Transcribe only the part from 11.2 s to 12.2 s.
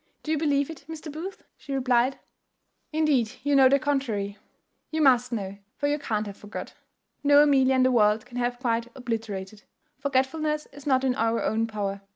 own power.